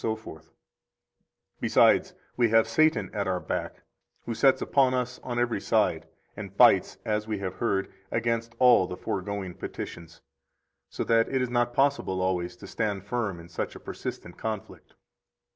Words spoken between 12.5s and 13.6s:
to stand firm in